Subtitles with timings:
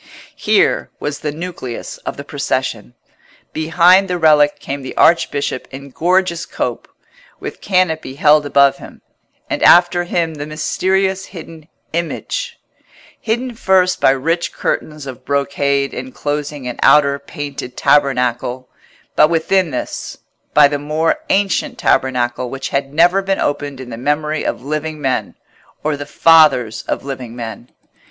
[0.35, 2.95] Here was the nucleus of the procession.
[3.53, 6.87] Behind the relic came the archbishop in gorgeous cope,
[7.39, 9.03] with canopy held above him;
[9.47, 16.79] and after him the mysterious hidden Image—hidden first by rich curtains of brocade enclosing an
[16.81, 18.69] outer painted tabernacle,
[19.15, 20.17] but within this,
[20.55, 24.99] by the more ancient tabernacle which had never been opened in the memory of living
[24.99, 25.35] men,
[25.83, 27.69] or the fathers of living men.